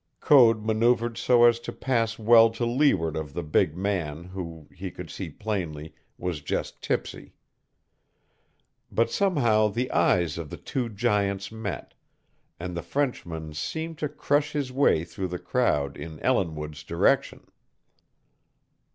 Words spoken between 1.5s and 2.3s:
to pass